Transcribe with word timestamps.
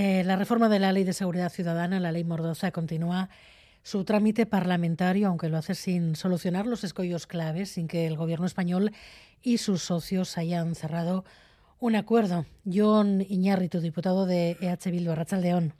Eh, 0.00 0.22
la 0.22 0.36
reforma 0.36 0.68
de 0.68 0.78
la 0.78 0.92
Ley 0.92 1.02
de 1.02 1.12
Seguridad 1.12 1.50
Ciudadana, 1.50 1.98
la 1.98 2.12
Ley 2.12 2.22
Mordoza, 2.22 2.70
continúa 2.70 3.30
su 3.82 4.04
trámite 4.04 4.46
parlamentario, 4.46 5.26
aunque 5.26 5.48
lo 5.48 5.56
hace 5.56 5.74
sin 5.74 6.14
solucionar 6.14 6.68
los 6.68 6.84
escollos 6.84 7.26
claves, 7.26 7.70
sin 7.70 7.88
que 7.88 8.06
el 8.06 8.16
Gobierno 8.16 8.46
español 8.46 8.92
y 9.42 9.58
sus 9.58 9.82
socios 9.82 10.38
hayan 10.38 10.76
cerrado 10.76 11.24
un 11.80 11.96
acuerdo. 11.96 12.46
John 12.64 13.26
Iñárritu, 13.28 13.80
diputado 13.80 14.24
de 14.24 14.56
EH 14.60 14.88
Bildu, 14.92 15.10
Arrachaldeón. 15.10 15.74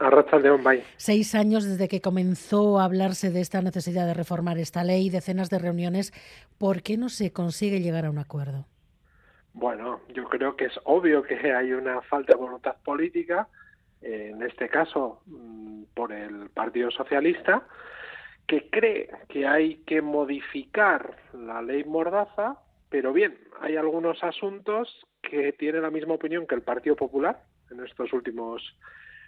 Arrachaldeón, 0.00 0.64
bye. 0.64 0.82
Seis 0.96 1.36
años 1.36 1.62
desde 1.62 1.86
que 1.86 2.00
comenzó 2.00 2.80
a 2.80 2.84
hablarse 2.84 3.30
de 3.30 3.40
esta 3.40 3.62
necesidad 3.62 4.08
de 4.08 4.14
reformar 4.14 4.58
esta 4.58 4.82
ley, 4.82 5.08
decenas 5.08 5.50
de 5.50 5.60
reuniones. 5.60 6.12
¿Por 6.58 6.82
qué 6.82 6.96
no 6.96 7.08
se 7.08 7.30
consigue 7.30 7.80
llegar 7.80 8.06
a 8.06 8.10
un 8.10 8.18
acuerdo? 8.18 8.66
Bueno, 9.54 10.00
yo 10.08 10.24
creo 10.24 10.56
que 10.56 10.66
es 10.66 10.80
obvio 10.84 11.22
que 11.22 11.52
hay 11.52 11.72
una 11.72 12.00
falta 12.02 12.32
de 12.32 12.38
voluntad 12.38 12.76
política, 12.84 13.48
en 14.00 14.42
este 14.42 14.68
caso 14.68 15.22
mm, 15.26 15.84
por 15.94 16.12
el 16.12 16.50
Partido 16.50 16.90
Socialista, 16.90 17.66
que 18.46 18.68
cree 18.70 19.08
que 19.28 19.46
hay 19.46 19.76
que 19.86 20.02
modificar 20.02 21.16
la 21.32 21.62
ley 21.62 21.84
Mordaza, 21.84 22.56
pero 22.88 23.12
bien, 23.12 23.38
hay 23.60 23.76
algunos 23.76 24.22
asuntos 24.24 25.06
que 25.22 25.52
tienen 25.52 25.82
la 25.82 25.90
misma 25.90 26.14
opinión 26.14 26.46
que 26.46 26.54
el 26.54 26.62
Partido 26.62 26.96
Popular 26.96 27.42
en 27.70 27.84
estos 27.84 28.12
últimos 28.12 28.76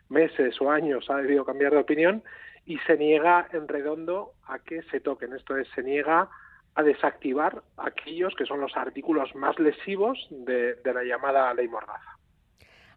meses 0.08 0.60
o 0.60 0.70
años 0.70 1.08
ha 1.08 1.16
debido 1.16 1.44
cambiar 1.44 1.72
de 1.72 1.78
opinión 1.78 2.22
y 2.66 2.78
se 2.80 2.96
niega 2.96 3.48
en 3.52 3.68
redondo 3.68 4.32
a 4.46 4.58
que 4.58 4.82
se 4.84 5.00
toquen. 5.00 5.32
Esto 5.32 5.56
es, 5.56 5.68
se 5.74 5.82
niega 5.82 6.28
a 6.74 6.82
desactivar 6.82 7.62
aquellos 7.76 8.34
que 8.34 8.46
son 8.46 8.60
los 8.60 8.76
artículos 8.76 9.34
más 9.34 9.58
lesivos 9.58 10.18
de, 10.30 10.76
la 10.84 11.04
llamada 11.04 11.52
ley 11.54 11.68
Mordaza. 11.68 12.18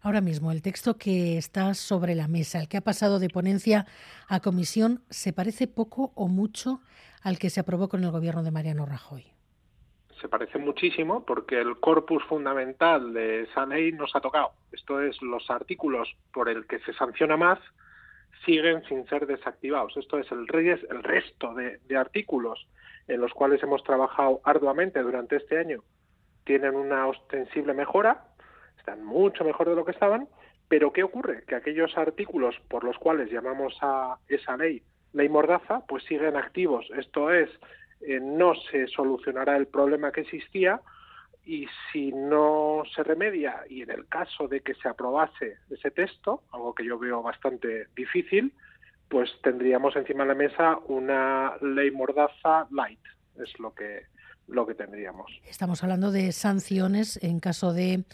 Ahora 0.02 0.20
mismo, 0.20 0.52
el 0.52 0.62
texto 0.62 0.96
que 0.96 1.38
está 1.38 1.74
sobre 1.74 2.14
la 2.14 2.28
mesa, 2.28 2.60
el 2.60 2.68
que 2.68 2.76
ha 2.76 2.82
pasado 2.82 3.18
de 3.18 3.28
ponencia 3.28 3.86
a 4.28 4.40
comisión, 4.40 5.02
¿se 5.10 5.32
parece 5.32 5.66
poco 5.66 6.12
o 6.14 6.28
mucho 6.28 6.80
al 7.22 7.38
que 7.38 7.50
se 7.50 7.60
aprobó 7.60 7.88
con 7.88 8.04
el 8.04 8.10
gobierno 8.10 8.42
de 8.42 8.50
Mariano 8.50 8.86
Rajoy? 8.86 9.26
Se 10.20 10.28
parece 10.28 10.58
muchísimo 10.58 11.24
porque 11.24 11.60
el 11.60 11.78
corpus 11.78 12.24
fundamental 12.24 13.12
de 13.12 13.42
esa 13.42 13.66
ley 13.66 13.92
nos 13.92 14.14
ha 14.14 14.20
tocado. 14.20 14.52
Esto 14.72 15.00
es, 15.00 15.20
los 15.22 15.48
artículos 15.50 16.08
por 16.32 16.48
el 16.48 16.66
que 16.66 16.80
se 16.80 16.92
sanciona 16.94 17.36
más 17.36 17.58
siguen 18.44 18.82
sin 18.88 19.06
ser 19.08 19.26
desactivados. 19.26 19.96
Esto 19.96 20.18
es, 20.18 20.30
el, 20.32 20.46
el 20.48 21.02
resto 21.02 21.54
de 21.54 21.96
artículos 21.96 22.66
en 23.08 23.20
los 23.20 23.32
cuales 23.32 23.62
hemos 23.62 23.82
trabajado 23.82 24.40
arduamente 24.44 25.00
durante 25.00 25.36
este 25.36 25.58
año 25.58 25.82
tienen 26.44 26.76
una 26.76 27.06
ostensible 27.06 27.74
mejora, 27.74 28.24
están 28.78 29.04
mucho 29.04 29.44
mejor 29.44 29.68
de 29.68 29.74
lo 29.74 29.84
que 29.84 29.90
estaban, 29.90 30.28
pero 30.68 30.92
¿qué 30.92 31.02
ocurre? 31.02 31.44
Que 31.46 31.54
aquellos 31.54 31.96
artículos 31.98 32.54
por 32.68 32.84
los 32.84 32.96
cuales 32.96 33.30
llamamos 33.30 33.76
a 33.82 34.16
esa 34.28 34.56
ley 34.56 34.82
ley 35.12 35.28
mordaza, 35.28 35.84
pues 35.86 36.04
siguen 36.04 36.36
activos. 36.36 36.86
Esto 36.96 37.30
es, 37.30 37.50
eh, 38.00 38.20
no 38.20 38.54
se 38.54 38.86
solucionará 38.88 39.56
el 39.56 39.66
problema 39.66 40.12
que 40.12 40.22
existía 40.22 40.80
y 41.44 41.66
si 41.90 42.12
no 42.12 42.82
se 42.94 43.02
remedia, 43.02 43.62
y 43.68 43.82
en 43.82 43.90
el 43.90 44.06
caso 44.06 44.48
de 44.48 44.60
que 44.60 44.74
se 44.74 44.88
aprobase 44.88 45.56
ese 45.70 45.90
texto, 45.90 46.42
algo 46.52 46.74
que 46.74 46.84
yo 46.84 46.98
veo 46.98 47.22
bastante 47.22 47.86
difícil, 47.96 48.52
pues 49.08 49.30
tendríamos 49.42 49.96
encima 49.96 50.24
de 50.24 50.28
la 50.28 50.34
mesa 50.34 50.78
una 50.88 51.56
ley 51.62 51.90
mordaza 51.90 52.66
light, 52.70 53.00
es 53.36 53.58
lo 53.58 53.72
que 53.74 54.02
lo 54.48 54.66
que 54.66 54.74
tendríamos. 54.74 55.30
Estamos 55.46 55.82
hablando 55.82 56.10
de 56.10 56.32
sanciones 56.32 57.22
en 57.22 57.38
caso 57.38 57.74
de 57.74 58.04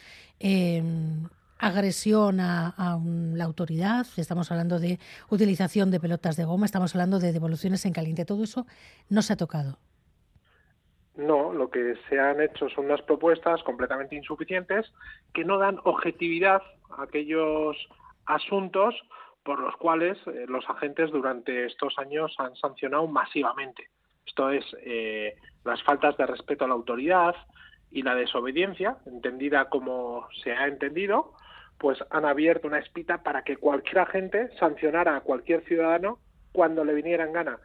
em, 0.41 1.29
agresión 1.59 2.41
a, 2.41 2.99
la 3.35 3.45
autoridad, 3.45 4.07
estamos 4.17 4.51
hablando 4.51 4.79
de 4.79 4.99
utilización 5.31 5.91
de 5.91 6.01
pelotas 6.01 6.37
de 6.37 6.45
goma, 6.45 6.67
estamos 6.67 6.95
hablando 6.95 7.21
de 7.21 7.33
devoluciones 7.33 7.87
en 7.87 7.93
caliente. 7.93 8.25
Todo 8.25 8.45
eso 8.45 8.67
no 9.09 9.23
se 9.23 9.33
ha 9.33 9.37
tocado. 9.37 9.79
No, 11.17 11.53
lo 11.53 11.71
que 11.71 11.95
se 12.09 12.19
han 12.19 12.41
hecho 12.41 12.69
son 12.71 12.87
unas 12.87 13.03
propuestas 13.03 13.63
completamente 13.63 14.17
insuficientes 14.17 14.93
que 15.33 15.45
no 15.45 15.59
dan 15.59 15.79
objetividad 15.85 16.61
a 16.99 17.05
aquellos 17.05 17.77
asuntos 18.27 18.97
por 19.45 19.61
los 19.61 19.77
cuales 19.77 20.19
eh, 20.27 20.47
los 20.49 20.69
agentes 20.69 21.11
durante 21.11 21.67
estos 21.67 21.97
años 21.99 22.35
han 22.39 22.57
sancionado 22.57 23.07
masivamente. 23.07 23.89
Esto 24.27 24.51
es 24.51 24.65
eh, 24.81 25.37
las 25.65 25.83
faltas 25.83 26.17
de 26.17 26.27
respeto 26.27 26.65
a 26.65 26.69
la 26.69 26.75
autoridad 26.75 27.37
y 27.91 28.03
la 28.03 28.15
desobediencia, 28.15 28.97
entendida 29.07 29.69
como 29.69 30.27
se 30.43 30.53
ha 30.53 30.67
entendido, 30.67 31.35
pues 31.79 31.99
han 32.11 32.25
abierto 32.25 32.67
una 32.67 32.79
espita 32.79 33.23
para 33.23 33.45
que 33.45 33.57
cualquier 33.57 33.99
agente 33.99 34.49
sancionara 34.59 35.17
a 35.17 35.21
cualquier 35.21 35.63
ciudadano 35.65 36.19
cuando 36.53 36.85
le 36.85 36.95
viniera 36.95 37.25
en 37.25 37.33
gana. 37.33 37.59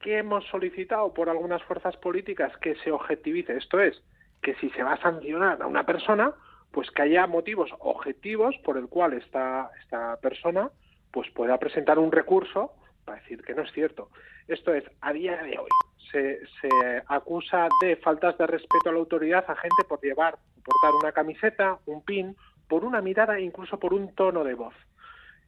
¿Qué 0.00 0.18
hemos 0.18 0.46
solicitado 0.46 1.12
por 1.12 1.28
algunas 1.28 1.62
fuerzas 1.64 1.96
políticas? 1.96 2.56
Que 2.58 2.76
se 2.76 2.92
objetivice. 2.92 3.56
Esto 3.56 3.80
es, 3.80 4.00
que 4.42 4.54
si 4.56 4.70
se 4.70 4.82
va 4.82 4.92
a 4.92 5.00
sancionar 5.00 5.60
a 5.60 5.66
una 5.66 5.84
persona, 5.84 6.32
pues 6.70 6.90
que 6.90 7.02
haya 7.02 7.26
motivos 7.26 7.70
objetivos 7.80 8.54
por 8.64 8.76
el 8.76 8.88
cual 8.88 9.14
esta, 9.14 9.70
esta 9.82 10.18
persona 10.20 10.70
pues 11.10 11.30
pueda 11.30 11.58
presentar 11.58 11.98
un 11.98 12.12
recurso 12.12 12.72
para 13.04 13.20
decir 13.20 13.42
que 13.42 13.54
no 13.54 13.62
es 13.62 13.72
cierto. 13.72 14.10
Esto 14.48 14.74
es, 14.74 14.84
a 15.00 15.12
día 15.12 15.36
de 15.42 15.58
hoy 15.58 15.70
se, 16.10 16.40
se 16.60 17.02
acusa 17.08 17.68
de 17.80 17.96
faltas 17.96 18.36
de 18.38 18.46
respeto 18.46 18.88
a 18.88 18.92
la 18.92 18.98
autoridad 18.98 19.44
a 19.48 19.56
gente 19.56 19.84
por 19.88 20.00
llevar, 20.00 20.36
portar 20.64 20.94
una 20.94 21.12
camiseta, 21.12 21.78
un 21.86 22.04
pin, 22.04 22.36
por 22.68 22.84
una 22.84 23.00
mirada 23.00 23.38
e 23.38 23.42
incluso 23.42 23.78
por 23.78 23.94
un 23.94 24.14
tono 24.14 24.44
de 24.44 24.54
voz. 24.54 24.74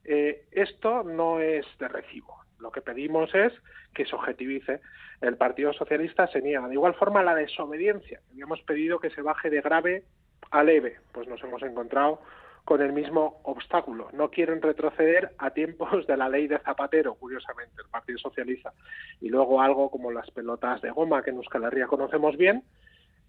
Eh, 0.05 0.47
esto 0.53 1.03
no 1.03 1.41
es 1.41 1.67
de 1.79 1.89
recibo. 1.89 2.35
Lo 2.59 2.73
que 2.73 2.81
pedimos 2.81 3.35
es 3.35 3.53
que 3.95 4.07
se 4.07 4.15
objetivice. 4.15 4.81
El 5.21 5.37
Partido 5.37 5.73
Socialista 5.73 6.27
se 6.29 6.41
niega. 6.41 6.67
De 6.67 6.75
igual 6.75 6.95
forma, 6.95 7.23
la 7.23 7.35
desobediencia. 7.35 8.21
Habíamos 8.31 8.63
pedido 8.63 8.99
que 8.99 9.11
se 9.11 9.23
baje 9.23 9.51
de 9.51 9.61
grave 9.61 10.05
a 10.51 10.65
leve. 10.65 10.99
Pues 11.13 11.29
nos 11.29 11.43
hemos 11.43 11.63
encontrado 11.63 12.21
con 12.69 12.83
el 12.83 12.93
mismo 12.93 13.41
obstáculo. 13.45 14.11
No 14.13 14.29
quieren 14.29 14.61
retroceder 14.61 15.31
a 15.39 15.53
tiempos 15.53 16.07
de 16.07 16.19
la 16.19 16.29
ley 16.29 16.49
de 16.49 16.59
Zapatero, 16.59 17.15
curiosamente, 17.15 17.73
el 17.83 17.89
Partido 17.89 18.19
Socialista. 18.19 18.75
Y 19.23 19.31
luego 19.31 19.63
algo 19.63 19.91
como 19.91 20.13
las 20.13 20.31
pelotas 20.33 20.83
de 20.83 20.91
goma 20.91 21.23
que 21.23 21.31
en 21.31 21.37
Euskal 21.37 21.65
Herria 21.65 21.87
conocemos 21.87 22.37
bien, 22.37 22.63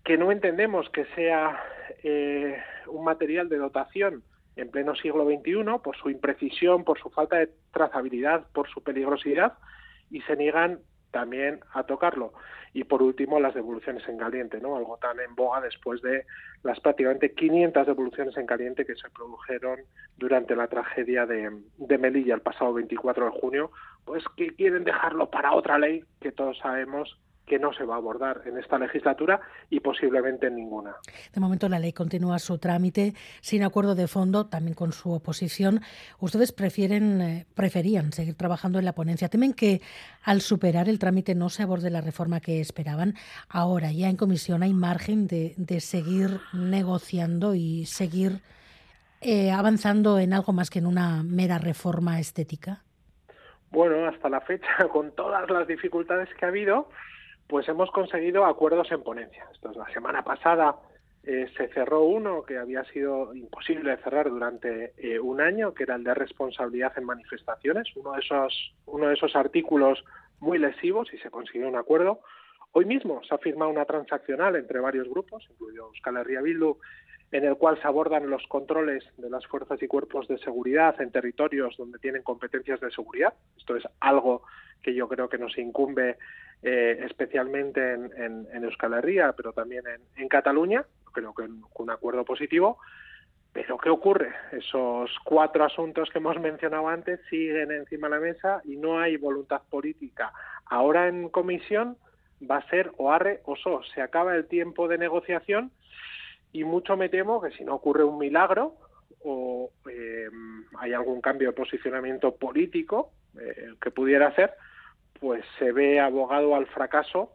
que 0.04 0.18
no 0.18 0.34
entendemos 0.34 0.90
que 0.90 1.06
sea 1.16 1.58
eh, 2.04 2.62
un 2.88 3.06
material 3.06 3.48
de 3.48 3.60
dotación 3.60 4.24
en 4.58 4.72
pleno 4.72 4.94
siglo 4.96 5.24
XXI 5.24 5.80
por 5.82 5.96
su 5.96 6.10
imprecisión, 6.10 6.84
por 6.84 7.00
su 7.00 7.10
falta 7.10 7.38
de 7.38 7.50
trazabilidad, 7.72 8.46
por 8.52 8.68
su 8.68 8.84
peligrosidad, 8.84 9.54
y 10.12 10.20
se 10.24 10.36
niegan 10.36 10.80
también 11.12 11.60
a 11.74 11.84
tocarlo. 11.84 12.34
Y 12.74 12.84
por 12.84 13.02
último, 13.02 13.40
las 13.40 13.56
devoluciones 13.56 14.08
en 14.08 14.18
caliente, 14.18 14.60
¿no? 14.62 14.76
Algo 14.76 14.98
tan 14.98 15.20
en 15.20 15.34
boga 15.36 15.62
después 15.62 16.02
de 16.02 16.26
las 16.64 16.80
prácticamente 16.80 17.34
500 17.34 17.88
devoluciones 17.88 18.38
en 18.38 18.46
caliente 18.46 18.86
que 18.86 18.96
se 18.96 19.10
produjeron 19.10 19.80
durante 20.18 20.56
la 20.56 20.68
tragedia 20.68 21.26
de, 21.26 21.52
de 21.78 21.98
Melilla 21.98 22.36
el 22.36 22.42
pasado 22.42 22.74
24 22.74 23.26
de 23.26 23.40
junio, 23.40 23.72
pues 24.06 24.24
que 24.38 24.56
quieren 24.56 24.84
dejarlo 24.84 25.30
para 25.30 25.54
otra 25.54 25.80
ley 25.80 26.04
que 26.22 26.32
todos 26.32 26.58
sabemos 26.60 27.18
que 27.50 27.60
no 27.60 27.74
se 27.74 27.84
va 27.84 27.96
a 27.96 27.98
abordar 27.98 28.44
en 28.46 28.58
esta 28.58 28.78
legislatura 28.78 29.42
y 29.70 29.82
posiblemente 29.82 30.48
en 30.48 30.56
ninguna. 30.56 30.96
De 31.34 31.42
momento 31.42 31.68
la 31.68 31.80
ley 31.80 31.92
continúa 31.92 32.40
su 32.40 32.60
trámite 32.60 33.14
sin 33.42 33.64
acuerdo 33.64 33.96
de 33.96 34.08
fondo, 34.08 34.46
también 34.46 34.76
con 34.76 34.94
su 34.94 35.12
oposición. 35.12 35.82
Ustedes 36.20 36.54
prefieren, 36.54 37.22
eh, 37.22 37.46
preferían 37.56 38.14
seguir 38.14 38.36
trabajando 38.36 38.80
en 38.80 38.86
la 38.86 38.94
ponencia. 38.94 39.28
Temen 39.28 39.54
que 39.54 39.82
al 40.24 40.42
superar 40.42 40.88
el 40.88 41.00
trámite 41.00 41.36
no 41.36 41.50
se 41.50 41.64
aborde 41.64 41.90
la 41.90 42.02
reforma 42.02 42.40
que 42.40 42.62
esperaban. 42.62 43.16
Ahora 43.50 43.92
ya 43.92 44.10
en 44.10 44.16
comisión 44.16 44.64
hay 44.64 44.74
margen 44.74 45.28
de, 45.28 45.80
seguir 45.80 46.40
negociando 46.54 47.56
y 47.56 47.86
seguir 47.86 48.42
eh, 49.22 49.52
avanzando 49.52 50.20
en 50.20 50.34
algo 50.34 50.54
más 50.54 50.70
que 50.70 50.80
en 50.80 50.86
una 50.86 51.24
mera 51.24 51.58
reforma 51.58 52.20
estética. 52.20 52.84
Bueno, 53.72 54.08
hasta 54.08 54.30
la 54.30 54.42
fecha, 54.42 54.68
con 54.92 55.12
todas 55.16 55.50
las 55.50 55.68
dificultades 55.68 56.30
que 56.36 56.46
ha 56.46 56.50
habido, 56.50 56.90
pues 57.50 57.68
hemos 57.68 57.90
conseguido 57.90 58.46
acuerdos 58.46 58.92
en 58.92 59.02
ponencia. 59.02 59.44
Esto 59.52 59.72
es, 59.72 59.76
la 59.76 59.92
semana 59.92 60.24
pasada 60.24 60.76
eh, 61.24 61.48
se 61.58 61.68
cerró 61.70 62.04
uno 62.04 62.44
que 62.44 62.60
había 62.60 62.84
sido 62.86 63.34
imposible 63.34 63.98
cerrar 63.98 64.30
durante 64.30 64.94
eh, 64.98 65.20
un 65.20 65.42
año, 65.42 65.74
que 65.74 65.82
era 65.84 65.96
el 65.96 66.04
de 66.04 66.14
responsabilidad 66.14 66.94
en 66.96 67.06
manifestaciones, 67.06 67.88
uno 67.96 68.14
de 68.14 68.20
esos, 68.20 68.76
uno 68.86 69.08
de 69.08 69.16
esos 69.16 69.36
artículos 69.36 70.06
muy 70.40 70.60
lesivos 70.60 71.12
y 71.12 71.18
se 71.18 71.32
consiguió 71.32 71.68
un 71.68 71.76
acuerdo. 71.76 72.20
Hoy 72.72 72.86
mismo 72.86 73.20
se 73.28 73.34
ha 73.34 73.40
firmado 73.40 73.72
una 73.72 73.86
transaccional 73.86 74.56
entre 74.56 74.80
varios 74.80 75.10
grupos, 75.10 75.44
incluido 75.50 75.88
Euskal 75.88 76.18
Herria 76.18 76.42
Bildu, 76.42 76.78
en 77.32 77.46
el 77.46 77.56
cual 77.58 77.80
se 77.80 77.88
abordan 77.88 78.30
los 78.30 78.46
controles 78.48 79.04
de 79.18 79.30
las 79.30 79.46
fuerzas 79.46 79.82
y 79.82 79.88
cuerpos 79.88 80.28
de 80.28 80.40
seguridad 80.40 81.00
en 81.00 81.12
territorios 81.12 81.78
donde 81.78 82.00
tienen 82.00 82.24
competencias 82.24 82.80
de 82.80 82.92
seguridad. 82.92 83.34
Esto 83.58 83.76
es 83.76 83.84
algo 84.00 84.44
que 84.82 84.94
yo 84.94 85.08
creo 85.08 85.30
que 85.30 85.38
nos 85.38 85.58
incumbe 85.58 86.18
eh, 86.64 87.00
especialmente 87.06 87.94
en, 87.94 88.64
Euskal 88.64 88.94
Herria, 88.94 89.34
pero 89.34 89.54
también 89.54 89.84
en, 90.16 90.28
Cataluña, 90.28 90.86
creo 91.14 91.34
que 91.34 91.44
un 91.44 91.90
acuerdo 91.90 92.26
positivo. 92.26 92.80
Pero 93.52 93.78
¿qué 93.78 93.90
ocurre? 93.90 94.32
Esos 94.52 95.12
cuatro 95.24 95.64
asuntos 95.66 96.10
que 96.10 96.20
hemos 96.20 96.40
mencionado 96.40 96.88
antes 96.88 97.20
siguen 97.30 97.72
encima 97.72 98.08
de 98.08 98.16
la 98.16 98.22
mesa 98.22 98.62
y 98.64 98.78
no 98.78 99.00
hay 99.00 99.18
voluntad 99.18 99.62
política. 99.70 100.32
Ahora 100.66 101.08
en 101.08 101.30
comisión 101.30 101.98
va 102.50 102.58
a 102.58 102.70
ser 102.70 102.92
o 102.98 103.12
arre 103.12 103.42
o 103.46 103.56
so. 103.56 103.82
Se 103.96 104.02
acaba 104.02 104.36
el 104.36 104.48
tiempo 104.48 104.88
de 104.88 105.00
negociación 105.00 105.72
y 106.52 106.64
mucho 106.64 106.98
me 106.98 107.10
temo 107.10 107.42
que 107.42 107.52
si 107.52 107.64
no 107.64 107.76
ocurre 107.76 108.04
un 108.04 108.18
milagro 108.18 108.76
o 109.24 109.72
eh, 109.90 110.30
hay 110.80 110.94
algún 110.94 111.22
cambio 111.22 111.50
de 111.50 111.54
posicionamiento 111.54 112.36
político 112.36 113.12
eh, 113.40 113.74
que 113.82 113.92
pudiera 113.92 114.34
ser, 114.36 114.54
pues 115.20 115.44
se 115.58 115.72
ve 115.72 116.00
abogado 116.00 116.56
al 116.56 116.68
fracaso 116.68 117.34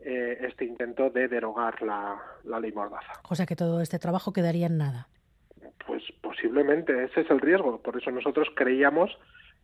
eh, 0.00 0.38
este 0.42 0.64
intento 0.64 1.10
de 1.10 1.28
derogar 1.28 1.80
la, 1.82 2.20
la 2.44 2.60
ley 2.60 2.72
Mordaza. 2.72 3.12
O 3.28 3.34
sea 3.34 3.46
que 3.46 3.56
todo 3.56 3.80
este 3.80 3.98
trabajo 3.98 4.32
quedaría 4.32 4.66
en 4.66 4.78
nada. 4.78 5.08
Pues 5.86 6.02
posiblemente, 6.20 7.04
ese 7.04 7.22
es 7.22 7.30
el 7.30 7.40
riesgo. 7.40 7.80
Por 7.80 7.96
eso 7.96 8.10
nosotros 8.10 8.48
creíamos 8.54 9.10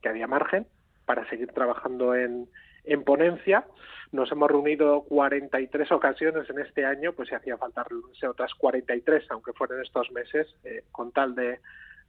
que 0.02 0.08
había 0.08 0.26
margen 0.26 0.66
para 1.04 1.28
seguir 1.28 1.52
trabajando 1.52 2.14
en, 2.14 2.48
en 2.84 3.04
ponencia. 3.04 3.64
Nos 4.12 4.32
hemos 4.32 4.50
reunido 4.50 5.02
43 5.02 5.92
ocasiones 5.92 6.48
en 6.48 6.60
este 6.60 6.84
año, 6.84 7.12
pues 7.12 7.28
si 7.28 7.34
hacía 7.34 7.58
falta 7.58 7.84
reunirse 7.84 8.26
otras 8.26 8.54
43, 8.54 9.24
aunque 9.30 9.52
fueran 9.52 9.82
estos 9.82 10.10
meses, 10.12 10.46
eh, 10.64 10.84
con 10.90 11.12
tal 11.12 11.34
de, 11.34 11.60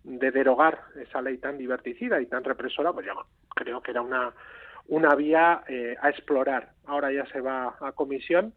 de 0.04 0.31
derogar 0.31 0.80
esa 0.95 1.21
ley 1.21 1.38
tan 1.38 1.57
diverticida 1.57 2.21
y 2.21 2.25
tan 2.25 2.44
represora, 2.44 2.94
pues 2.94 3.06
yo 3.06 3.13
creo 3.54 3.81
que 3.81 3.92
era 3.92 4.01
una, 4.01 4.33
una 4.88 5.16
vía 5.16 5.63
eh, 5.68 5.95
a 6.01 6.10
explorar. 6.10 6.71
Ahora 6.86 7.12
ya 7.12 7.25
se 7.27 7.42
va 7.42 7.75
a 7.81 7.92
comisión 7.92 8.54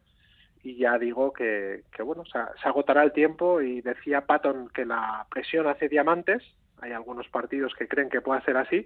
y 0.62 0.76
ya 0.76 0.99
digo 0.99 1.32
que, 1.32 1.82
que 1.94 2.03
bueno, 2.03 2.25
se 2.25 2.69
agotará 2.69 3.03
el 3.03 3.12
tiempo 3.12 3.61
y 3.61 3.81
decía 3.81 4.26
Patton 4.26 4.69
que 4.69 4.85
la 4.85 5.26
presión 5.31 5.67
hace 5.67 5.88
diamantes. 5.88 6.43
Hay 6.82 6.93
algunos 6.93 7.29
partidos 7.29 7.73
que 7.79 7.87
creen 7.87 8.11
que 8.11 8.20
puede 8.20 8.43
ser 8.43 8.56
así, 8.56 8.84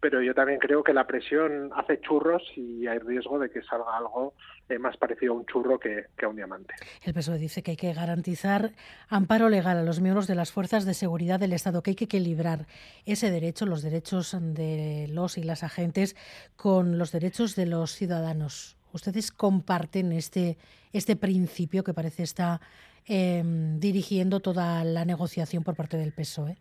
pero 0.00 0.22
yo 0.22 0.34
también 0.34 0.58
creo 0.58 0.82
que 0.82 0.92
la 0.92 1.06
presión 1.06 1.70
hace 1.76 2.00
churros 2.00 2.42
y 2.56 2.86
hay 2.86 2.98
riesgo 2.98 3.38
de 3.38 3.50
que 3.50 3.62
salga 3.62 3.96
algo 3.96 4.34
eh, 4.68 4.78
más 4.78 4.96
parecido 4.96 5.32
a 5.32 5.36
un 5.36 5.46
churro 5.46 5.78
que, 5.78 6.06
a 6.22 6.28
un 6.28 6.36
diamante. 6.36 6.74
El 7.02 7.14
PSOE 7.14 7.38
dice 7.38 7.62
que 7.62 7.72
hay 7.72 7.76
que 7.76 7.92
garantizar 7.92 8.72
amparo 9.08 9.48
legal 9.48 9.76
a 9.76 9.82
los 9.82 10.00
miembros 10.00 10.26
de 10.26 10.34
las 10.34 10.50
fuerzas 10.50 10.84
de 10.86 10.94
seguridad 10.94 11.38
del 11.40 11.52
Estado, 11.52 11.82
que 11.82 11.90
hay 11.90 11.94
que 11.96 12.06
equilibrar 12.06 12.66
ese 13.06 13.30
derecho, 13.30 13.66
los 13.66 13.82
derechos 13.82 14.36
de 14.40 15.08
los 15.08 15.38
y 15.38 15.42
las 15.42 15.62
agentes, 15.62 16.16
con 16.56 16.98
los 16.98 17.12
derechos 17.12 17.54
de 17.54 17.66
los 17.66 17.92
ciudadanos. 17.92 18.76
¿Ustedes 18.92 19.32
comparten 19.32 20.12
este, 20.12 20.58
este 20.92 21.16
principio 21.16 21.84
que 21.84 21.94
parece 21.94 22.22
estar 22.22 22.60
em, 23.06 23.78
dirigiendo 23.80 24.40
toda 24.40 24.84
la 24.84 25.04
negociación 25.04 25.64
por 25.64 25.74
parte 25.74 25.96
del 25.96 26.12
PSOE? 26.12 26.58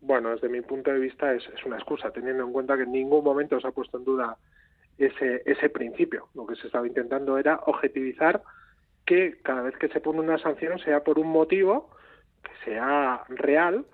Bueno, 0.00 0.30
desde 0.30 0.48
mi 0.48 0.60
punto 0.60 0.90
de 0.90 0.98
vista 0.98 1.32
es, 1.32 1.44
una 1.64 1.76
excusa, 1.76 2.10
teniendo 2.10 2.44
en 2.44 2.52
cuenta 2.52 2.76
que 2.76 2.82
en 2.82 2.92
ningún 2.92 3.24
momento 3.24 3.60
se 3.60 3.68
ha 3.68 3.72
puesto 3.72 3.98
en 3.98 4.04
duda 4.04 4.36
ese, 4.98 5.42
ese 5.46 5.70
principio. 5.70 6.28
Lo 6.34 6.46
que 6.46 6.56
se 6.56 6.66
estaba 6.66 6.86
intentando 6.86 7.38
era 7.38 7.60
objetivizar 7.66 8.42
que 9.06 9.38
cada 9.42 9.62
vez 9.62 9.76
que 9.76 9.88
se 9.88 10.00
pone 10.00 10.20
una 10.20 10.38
sanción 10.38 10.78
sea 10.78 11.02
por 11.02 11.18
un 11.18 11.28
motivo 11.28 11.90
que 12.42 12.50
sea 12.64 13.24
real 13.28 13.84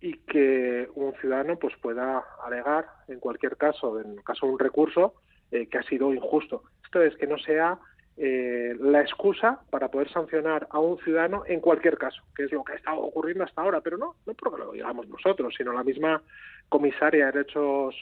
y 0.00 0.18
que 0.18 0.88
un 0.94 1.12
ciudadano 1.14 1.58
pues 1.58 1.74
pueda 1.80 2.24
alegar 2.44 2.86
en 3.08 3.18
cualquier 3.18 3.56
caso, 3.56 4.00
en 4.00 4.12
el 4.12 4.24
caso 4.24 4.46
de 4.46 4.52
un 4.52 4.58
recurso, 4.58 5.14
eh, 5.50 5.66
que 5.66 5.78
ha 5.78 5.82
sido 5.82 6.12
injusto. 6.14 6.62
Esto 6.84 7.02
es 7.02 7.16
que 7.16 7.26
no 7.26 7.38
sea 7.38 7.78
eh, 8.20 8.74
la 8.80 9.00
excusa 9.00 9.60
para 9.70 9.92
poder 9.92 10.10
sancionar 10.10 10.66
a 10.70 10.80
un 10.80 10.98
ciudadano 10.98 11.44
en 11.46 11.60
cualquier 11.60 11.96
caso, 11.96 12.20
que 12.34 12.44
es 12.44 12.52
lo 12.52 12.64
que 12.64 12.72
ha 12.72 12.76
estado 12.76 12.98
ocurriendo 12.98 13.44
hasta 13.44 13.62
ahora, 13.62 13.80
pero 13.80 13.96
no, 13.96 14.16
no 14.26 14.34
porque 14.34 14.58
lo 14.58 14.72
digamos 14.72 15.06
nosotros, 15.06 15.54
sino 15.56 15.72
la 15.72 15.84
misma 15.84 16.20
comisaria 16.68 17.26
de 17.26 17.32
Derechos 17.32 17.94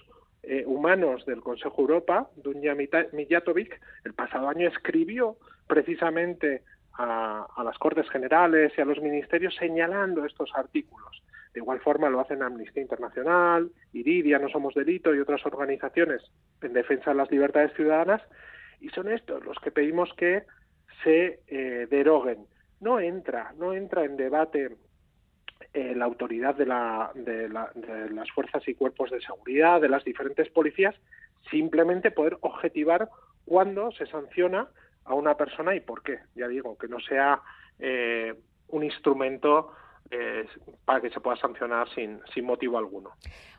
eh, 0.42 0.64
Humanos 0.66 1.26
del 1.26 1.42
Consejo 1.42 1.82
Europa, 1.82 2.30
Dunja 2.36 2.74
Mijatovic, 3.12 3.78
el 4.04 4.14
pasado 4.14 4.48
año 4.48 4.68
escribió 4.68 5.36
precisamente 5.66 6.62
a, 6.94 7.46
a, 7.54 7.62
las 7.62 7.76
Cortes 7.76 8.08
Generales 8.08 8.72
y 8.74 8.80
a 8.80 8.86
los 8.86 9.02
ministerios 9.02 9.54
señalando 9.56 10.24
estos 10.24 10.50
artículos. 10.54 11.22
De 11.52 11.60
igual 11.60 11.80
forma 11.80 12.08
lo 12.08 12.20
hacen 12.20 12.42
Amnistía 12.42 12.82
Internacional, 12.82 13.70
Iridia, 13.92 14.38
No 14.38 14.48
Somos 14.48 14.74
Delito 14.74 15.14
y 15.14 15.20
otras 15.20 15.44
organizaciones 15.44 16.22
en 16.62 16.72
defensa 16.72 17.10
de 17.10 17.16
las 17.16 17.30
libertades 17.30 17.74
ciudadanas 17.74 18.22
y 18.80 18.88
son 18.90 19.10
estos 19.10 19.44
los 19.44 19.58
que 19.58 19.70
pedimos 19.70 20.12
que 20.14 20.44
se 21.02 21.40
eh, 21.46 21.86
deroguen. 21.90 22.46
No 22.80 23.00
entra, 23.00 23.52
no 23.56 23.72
entra 23.72 24.04
en 24.04 24.16
debate 24.16 24.76
eh, 25.72 25.94
la 25.94 26.04
autoridad 26.04 26.54
de, 26.54 26.66
la, 26.66 27.10
de, 27.14 27.48
las 27.48 28.30
fuerzas 28.30 28.66
y 28.68 28.74
cuerpos 28.74 29.10
de 29.10 29.20
seguridad, 29.20 29.80
de 29.80 29.88
las 29.88 30.04
diferentes 30.04 30.50
policías, 30.50 30.94
simplemente 31.50 32.10
poder 32.10 32.38
objetivar 32.40 33.08
cuándo 33.44 33.90
se 33.92 34.06
sanciona 34.06 34.68
a 35.04 35.14
una 35.14 35.36
persona 35.36 35.74
y 35.74 35.80
por 35.80 36.02
qué. 36.02 36.18
Ya 36.34 36.48
digo, 36.48 36.76
que 36.76 36.88
no 36.88 36.98
sea 37.00 37.40
eh, 37.78 38.34
un 38.68 38.84
instrumento 38.84 39.72
para 40.84 41.00
que 41.00 41.10
se 41.10 41.18
pueda 41.18 41.36
sancionar 41.36 41.92
sin, 41.92 42.20
sin 42.32 42.44
motivo 42.44 42.78
alguno. 42.78 43.10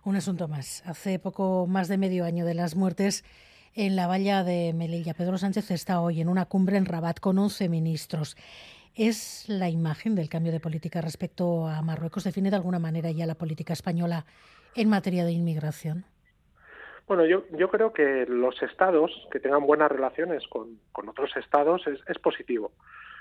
Un 0.06 0.16
asunto 0.16 0.48
más. 0.48 0.81
Hace 0.88 1.20
poco 1.20 1.68
más 1.68 1.90
de 1.90 1.98
medio 1.98 2.24
año 2.24 2.46
de 2.46 2.54
las 2.54 2.74
muertes 2.74 3.25
en 3.77 3.95
la 3.95 4.07
valla 4.07 4.44
de 4.44 4.74
Melilla. 4.74 5.13
Pedro 5.13 5.38
Sánchez 5.38 5.69
está 5.69 6.01
hoy 6.01 6.19
en 6.19 6.29
una 6.29 6.45
cumbre 6.45 6.77
en 6.77 6.85
Rabat 6.88 7.19
con 7.19 7.38
11 7.38 7.69
ministros. 7.69 8.35
¿Es 8.95 9.47
la 9.47 9.69
imagen 9.69 10.15
del 10.15 10.29
cambio 10.29 10.51
de 10.51 10.59
política 10.59 11.00
respecto 11.00 11.68
a 11.68 11.83
Marruecos? 11.83 12.24
¿Define 12.24 12.50
de 12.50 12.56
alguna 12.56 12.79
manera 12.79 13.12
ya 13.12 13.27
la 13.27 13.35
política 13.35 13.74
española 13.74 14.25
en 14.75 14.89
materia 14.89 15.25
de 15.25 15.31
inmigración? 15.31 16.06
Bueno, 17.06 17.24
yo, 17.27 17.69
creo 17.69 17.94
que 17.94 18.25
los 18.27 18.59
estados 18.63 19.12
que 19.31 19.39
tengan 19.39 19.68
buenas 19.68 19.91
relaciones 19.91 20.44
con, 20.47 20.79
otros 21.07 21.38
estados 21.38 21.85
es, 21.85 22.00
es, 22.07 22.18
positivo. 22.18 22.71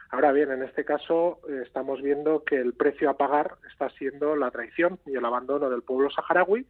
Ahora 0.09 0.33
bien, 0.33 0.51
en 0.51 0.63
este 0.63 0.87
caso 0.87 1.39
eh, 1.51 1.65
estamos 1.67 2.01
viendo 2.01 2.45
que 2.45 2.57
el 2.57 2.73
precio 2.73 3.11
a 3.11 3.19
pagar 3.19 3.57
está 3.71 3.91
siendo 3.91 4.35
la 4.37 4.51
traición 4.51 4.99
y 5.05 5.17
el 5.17 5.25
abandono 5.27 5.69
del 5.69 5.83
pueblo 5.83 6.09
saharaui 6.09 6.67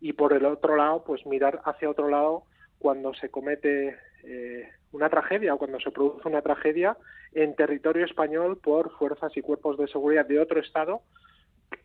y 0.00 0.12
por 0.12 0.32
el 0.34 0.46
otro 0.46 0.76
lado, 0.76 1.02
pues 1.04 1.26
mirar 1.26 1.60
hacia 1.64 1.90
otro 1.90 2.08
lado 2.08 2.44
cuando 2.84 3.14
se 3.14 3.30
comete 3.30 3.96
eh, 4.24 4.68
una 4.92 5.08
tragedia 5.08 5.54
o 5.54 5.56
cuando 5.56 5.80
se 5.80 5.90
produce 5.90 6.28
una 6.28 6.42
tragedia 6.42 6.98
en 7.32 7.56
territorio 7.56 8.04
español 8.04 8.58
por 8.58 8.90
fuerzas 8.98 9.34
y 9.38 9.40
cuerpos 9.40 9.78
de 9.78 9.88
seguridad 9.88 10.26
de 10.26 10.38
otro 10.38 10.60
Estado, 10.60 11.00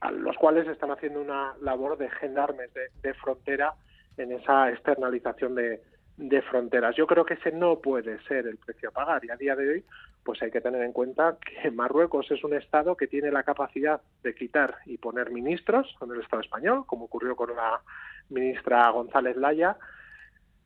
a 0.01 0.11
los 0.11 0.35
cuales 0.35 0.67
están 0.67 0.91
haciendo 0.91 1.21
una 1.21 1.53
labor 1.61 1.97
de 1.97 2.09
gendarmes 2.09 2.69
de, 2.73 3.13
frontera 3.13 3.75
en 4.17 4.33
esa 4.33 4.69
externalización 4.71 5.56
de, 5.56 6.41
fronteras. 6.49 6.97
Yo 6.97 7.07
creo 7.07 7.23
que 7.23 7.35
ese 7.35 7.53
no 7.53 7.79
puede 7.79 8.21
ser 8.23 8.45
el 8.45 8.57
precio 8.57 8.89
a 8.89 8.91
pagar 8.91 9.23
y 9.23 9.29
a 9.29 9.37
día 9.37 9.56
de 9.56 9.69
hoy 9.69 9.85
pues 10.25 10.44
hay 10.44 10.51
que 10.51 10.59
tener 10.59 10.81
en 10.81 10.91
cuenta 10.91 11.37
que 11.39 11.71
Marruecos 11.71 12.29
es 12.29 12.44
un 12.44 12.56
Estado 12.56 12.97
que 12.97 13.07
tiene 13.07 13.31
la 13.31 13.44
capacidad 13.44 14.01
de 14.21 14.35
quitar 14.35 14.79
y 14.85 14.97
poner 14.97 15.31
ministros 15.31 15.95
en 16.01 16.11
el 16.11 16.19
Estado 16.19 16.41
español, 16.41 16.83
como 16.85 17.06
ocurrió 17.06 17.37
con 17.37 17.56
la 17.56 17.79
ministra 18.29 18.89
González 18.89 19.37
Laya, 19.37 19.77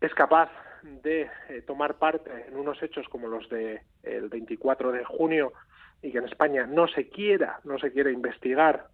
es 0.03 0.13
capaz 0.13 0.49
de 0.83 1.29
eh, 1.49 1.61
tomar 1.65 1.95
parte 1.95 2.29
en 2.47 2.57
unos 2.57 2.81
hechos 2.83 3.07
como 3.07 3.27
los 3.27 3.47
de, 3.49 3.81
24 4.03 4.91
de 4.91 5.05
junio 5.05 5.53
y 6.01 6.11
que 6.11 6.17
en 6.17 6.25
España 6.25 6.65
no 6.65 6.87
se 6.87 7.07
quiera, 7.07 7.61
no 7.63 7.79
se 7.79 7.91
quiere 7.93 8.11
investigar 8.11 8.87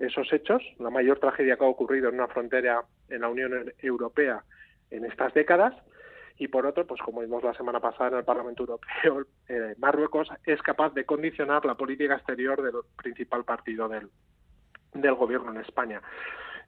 esos 0.00 0.30
hechos, 0.32 0.62
la 0.78 0.90
mayor 0.90 1.20
tragedia 1.20 1.56
que 1.56 1.64
ha 1.64 1.68
ocurrido 1.68 2.08
en 2.08 2.16
una 2.16 2.26
frontera 2.26 2.82
en 3.08 3.20
la 3.20 3.28
Unión 3.28 3.72
Europea 3.78 4.42
en 4.90 5.04
estas 5.04 5.32
décadas, 5.34 5.74
y 6.38 6.48
por 6.48 6.66
otro, 6.66 6.86
pues 6.86 7.00
como 7.00 7.22
vimos 7.22 7.42
la 7.42 7.54
semana 7.54 7.80
pasada 7.80 8.10
en 8.10 8.16
el 8.18 8.24
Parlamento 8.24 8.64
Europeo, 8.64 9.26
eh, 9.48 9.74
Marruecos 9.78 10.28
es 10.44 10.60
capaz 10.62 10.92
de 10.94 11.06
condicionar 11.06 11.64
la 11.64 11.76
política 11.76 12.16
exterior 12.16 12.60
del 12.60 12.74
principal 12.96 13.44
partido 13.44 13.88
del, 13.88 14.10
del 14.92 15.14
gobierno 15.14 15.52
en 15.52 15.60
España 15.60 16.02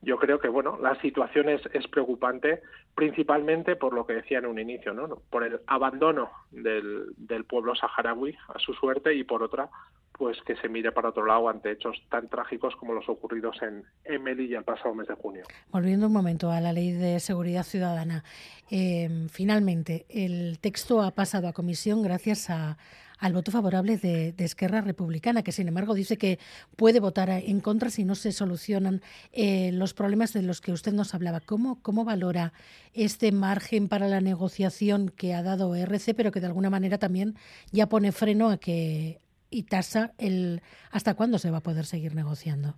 yo 0.03 0.17
creo 0.19 0.39
que 0.39 0.49
bueno 0.49 0.79
la 0.81 1.01
situación 1.01 1.49
es, 1.49 1.61
es 1.73 1.87
preocupante 1.89 2.63
principalmente 2.95 3.77
por 3.77 3.93
lo 3.93 4.07
que 4.07 4.15
decía 4.15 4.39
en 4.39 4.47
un 4.47 4.59
inicio 4.59 4.93
no 4.95 5.23
por 5.31 5.45
el 5.45 5.61
abandono 5.67 6.31
del, 6.51 7.15
pueblo 7.49 7.75
saharaui 7.75 8.37
a 8.55 8.59
su 8.59 8.75
suerte 8.75 9.15
y 9.15 9.25
por 9.25 9.43
otra 9.43 9.71
pues 10.13 10.37
que 10.43 10.57
se 10.57 10.69
mire 10.69 10.93
para 10.93 11.11
otro 11.11 11.25
lado 11.25 11.49
ante 11.49 11.71
hechos 11.71 11.97
tan 12.11 12.29
trágicos 12.29 12.75
como 12.77 12.93
los 12.93 13.09
ocurridos 13.09 13.57
en, 13.63 13.85
en 14.05 14.23
Melilla 14.23 14.59
el 14.59 14.65
pasado 14.65 14.93
mes 14.93 15.07
de 15.07 15.15
junio. 15.15 15.45
Volviendo 15.71 16.09
un 16.09 16.13
momento 16.13 16.51
a 16.51 16.61
la 16.61 16.73
ley 16.73 16.91
de 16.91 17.21
seguridad 17.21 17.63
ciudadana, 17.63 18.25
eh, 18.69 19.09
finalmente 19.31 20.07
el 20.09 20.59
texto 20.59 21.03
ha 21.03 21.13
pasado 21.13 21.47
a 21.47 21.53
comisión 21.53 22.03
gracias 22.03 22.51
a, 22.51 22.77
al 23.19 23.33
voto 23.33 23.51
favorable 23.51 23.97
de, 23.97 24.35
Esquerra 24.39 24.81
Republicana, 24.81 25.43
que 25.43 25.53
sin 25.53 25.69
embargo 25.69 25.95
dice 25.95 26.17
que 26.17 26.39
puede 26.77 27.01
votar 27.01 27.29
en 27.31 27.61
contra 27.61 27.91
si 27.91 28.05
no 28.05 28.15
se 28.15 28.33
solucionan 28.33 29.03
eh, 29.33 29.71
los 29.73 29.95
problemas 29.95 30.33
de 30.33 30.43
los 30.43 30.61
que 30.61 30.73
usted 30.73 30.93
nos 30.93 31.15
hablaba. 31.15 31.41
¿Cómo, 31.41 31.83
¿Cómo 31.83 32.05
valora 32.05 32.53
este 32.95 33.33
margen 33.33 33.89
para 33.89 34.09
la 34.09 34.21
negociación 34.21 35.11
que 35.11 35.35
ha 35.35 35.43
dado 35.43 35.75
RC, 35.75 36.15
pero 36.15 36.33
que 36.33 36.41
de 36.41 36.47
alguna 36.47 36.71
manera 36.71 36.99
también 36.99 37.35
ya 37.73 37.89
pone 37.89 38.13
freno 38.13 38.51
a 38.51 38.59
que 38.59 39.21
y 39.51 39.63
tasa 39.65 40.13
el 40.19 40.63
hasta 40.91 41.15
cuándo 41.15 41.39
se 41.39 41.51
va 41.51 41.59
a 41.59 41.63
poder 41.63 41.85
seguir 41.87 42.15
negociando? 42.15 42.75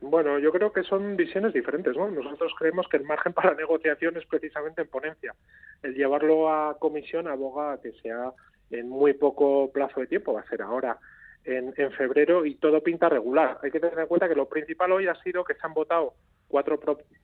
Bueno, 0.00 0.38
yo 0.40 0.50
creo 0.50 0.72
que 0.72 0.82
son 0.82 1.16
visiones 1.16 1.52
diferentes, 1.52 1.96
¿no? 1.96 2.10
Nosotros 2.10 2.52
creemos 2.58 2.88
que 2.88 2.96
el 2.96 3.04
margen 3.04 3.32
para 3.32 3.54
negociación 3.54 4.16
es 4.16 4.26
precisamente 4.26 4.82
en 4.82 4.88
ponencia. 4.88 5.34
El 5.82 5.94
llevarlo 5.94 6.52
a 6.52 6.76
comisión 6.78 7.28
aboga 7.28 7.74
a 7.74 7.80
que 7.80 7.92
sea 8.02 8.32
en 8.72 8.88
muy 8.88 9.12
poco 9.12 9.70
plazo 9.72 10.00
de 10.00 10.06
tiempo, 10.06 10.32
va 10.32 10.40
a 10.40 10.48
ser 10.48 10.62
ahora 10.62 10.98
en, 11.44 11.72
febrero 11.92 12.46
y 12.46 12.54
todo 12.56 12.82
pinta 12.82 13.08
regular. 13.08 13.58
Hay 13.62 13.70
que 13.70 13.80
tener 13.80 13.98
en 13.98 14.06
cuenta 14.06 14.28
que 14.28 14.34
lo 14.34 14.48
principal 14.48 14.92
hoy 14.92 15.06
ha 15.08 15.14
sido 15.22 15.44
que 15.44 15.54
se 15.54 15.60
han 15.62 15.74
votado 15.74 16.14
cuatro 16.48 16.78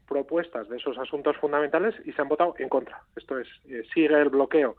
propuestas 0.07 0.69
de 0.69 0.76
esos 0.76 0.99
asuntos 0.99 1.37
fundamentales 1.37 1.95
y 2.05 2.12
se 2.12 2.23
han 2.23 2.28
votado 2.28 2.55
en 2.59 2.69
contra. 2.69 3.02
Esto 3.17 3.38
es, 3.38 3.49
eh, 3.69 3.83
sigue 3.93 4.21
el 4.21 4.31
bloqueo. 4.31 4.76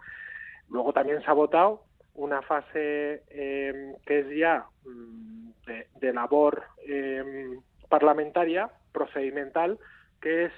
Luego 0.69 0.93
también 0.93 1.21
se 1.21 1.29
ha 1.29 1.33
votado 1.33 1.83
una 2.15 2.41
fase 2.41 3.23
eh, 3.29 3.93
que 4.05 4.19
es 4.19 4.38
ya 4.38 4.65
mm, 4.85 5.49
de, 6.01 6.13
labor 6.13 6.63
eh, 6.85 7.57
parlamentaria, 7.88 8.69
procedimental, 8.91 9.79
que 10.21 10.45
es 10.45 10.51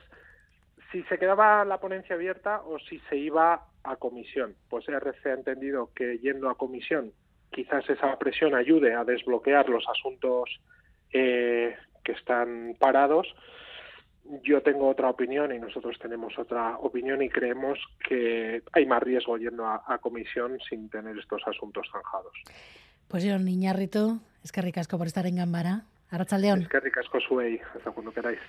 si 0.91 1.03
se 1.03 1.17
quedaba 1.17 1.63
la 1.65 1.79
ponencia 1.79 2.15
abierta 2.15 2.61
o 2.61 2.79
si 2.79 2.99
se 3.09 3.17
iba 3.17 3.67
a 3.83 3.95
comisión. 3.95 4.55
Pues 4.69 4.87
RC 4.87 5.25
ha 5.27 5.33
entendido 5.33 5.91
que 5.95 6.17
yendo 6.19 6.49
a 6.49 6.55
comisión 6.55 7.13
quizás 7.51 7.87
esa 7.89 8.17
presión 8.17 8.55
ayude 8.55 8.95
a 8.95 9.03
desbloquear 9.03 9.69
los 9.69 9.85
asuntos 9.87 10.49
eh, 11.11 11.75
que 12.03 12.13
están 12.13 12.75
parados. 12.79 13.27
Yo 14.43 14.61
tengo 14.61 14.87
otra 14.87 15.09
opinión 15.09 15.53
y 15.53 15.59
nosotros 15.59 15.97
tenemos 15.99 16.37
otra 16.39 16.77
opinión 16.77 17.21
y 17.21 17.29
creemos 17.29 17.79
que 18.07 18.63
hay 18.71 18.85
más 18.85 19.03
riesgo 19.03 19.37
yendo 19.37 19.65
a, 19.65 19.97
comisión 19.99 20.57
sin 20.69 20.89
tener 20.89 21.17
estos 21.17 21.41
asuntos 21.45 21.87
zanjados. 21.91 22.33
Pues 23.07 23.23
yo, 23.23 23.37
Niñarrito, 23.37 24.19
es 24.43 24.51
que 24.51 24.61
ricasco 24.61 24.97
por 24.97 25.07
estar 25.07 25.25
en 25.25 25.35
Gambara. 25.35 25.81
Arrachaldeón. 26.11 26.61
Es 26.61 26.67
que 26.67 26.79
ricasco 26.79 27.19
suey, 27.21 27.59
hasta 27.75 27.91
cuando 27.91 28.11
queráis. 28.11 28.39